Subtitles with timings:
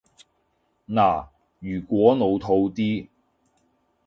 [0.87, 1.27] 嗱，
[1.59, 3.07] 如果老套啲